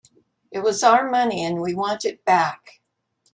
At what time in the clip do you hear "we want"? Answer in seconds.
1.61-2.05